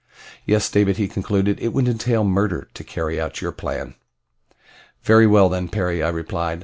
[0.47, 3.93] "Yes, David," he concluded, "it would entail murder to carry out your plan."
[5.03, 6.59] "Very well then, Perry." I replied.